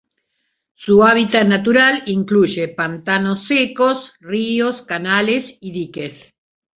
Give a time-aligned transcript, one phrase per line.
[0.73, 6.33] Su hábitat natural incluye montanos secos, ríos, canales y diques.